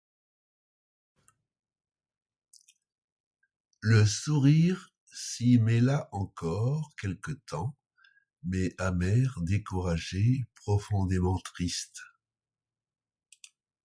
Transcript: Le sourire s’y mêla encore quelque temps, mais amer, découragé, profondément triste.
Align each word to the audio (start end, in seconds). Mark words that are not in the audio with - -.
Le 3.81 4.03
sourire 4.07 4.89
s’y 5.13 5.59
mêla 5.59 6.09
encore 6.11 6.91
quelque 6.99 7.33
temps, 7.45 7.77
mais 8.41 8.73
amer, 8.79 9.31
découragé, 9.43 10.47
profondément 10.55 11.37
triste. 11.37 12.01